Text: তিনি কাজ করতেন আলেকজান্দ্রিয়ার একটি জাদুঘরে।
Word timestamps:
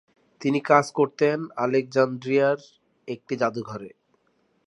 তিনি 0.41 0.59
কাজ 0.61 0.85
করতেন 0.91 1.37
আলেকজান্দ্রিয়ার 1.55 2.59
একটি 3.07 3.33
জাদুঘরে। 3.35 3.89